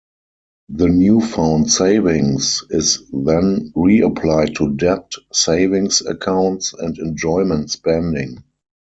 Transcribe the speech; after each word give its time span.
The 0.69 0.87
newfound 0.87 1.71
savings 1.71 2.63
is 2.71 3.03
then 3.11 3.71
reapplied 3.75 4.55
to 4.55 4.75
debt, 4.75 5.11
savings 5.31 6.01
accounts 6.01 6.73
and 6.73 6.97
enjoyment 6.97 7.69
spending. 7.69 8.43